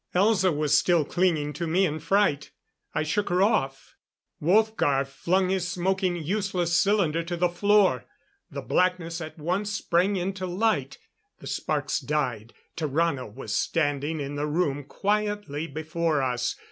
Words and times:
Elza 0.15 0.51
was 0.51 0.75
still 0.75 1.05
clinging 1.05 1.53
to 1.53 1.67
me 1.67 1.85
in 1.85 1.99
fright. 1.99 2.49
I 2.95 3.03
shook 3.03 3.29
her 3.29 3.43
off. 3.43 3.93
Wolfgar 4.41 5.05
flung 5.05 5.49
his 5.49 5.67
smoking, 5.67 6.15
useless 6.15 6.73
cylinder 6.73 7.21
to 7.21 7.37
the 7.37 7.47
floor. 7.49 8.05
The 8.49 8.63
blackness 8.63 9.21
at 9.21 9.37
once 9.37 9.71
sprang 9.71 10.15
into 10.15 10.47
light; 10.47 10.97
the 11.37 11.45
sparks 11.45 11.99
died. 11.99 12.55
Tarrano 12.75 13.31
was 13.31 13.53
standing 13.55 14.19
in 14.19 14.33
the 14.33 14.47
room, 14.47 14.85
quietly, 14.85 15.67
before 15.67 16.23
us. 16.23 16.55